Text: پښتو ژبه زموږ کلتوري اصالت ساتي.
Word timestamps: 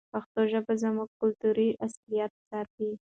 پښتو 0.13 0.41
ژبه 0.51 0.73
زموږ 0.83 1.09
کلتوري 1.21 1.69
اصالت 1.85 2.31
ساتي. 2.49 2.89